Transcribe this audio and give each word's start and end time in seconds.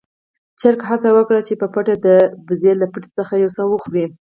چرګ 0.59 0.79
هڅه 0.89 1.09
وکړه 1.17 1.39
چې 1.47 1.53
په 1.61 1.67
پټه 1.73 1.95
د 2.05 2.07
وزې 2.47 2.71
له 2.81 2.85
پټي 2.91 3.09
څخه 3.19 3.33
يو 3.43 3.49
څه 3.57 3.63
وخوري. 3.71 4.05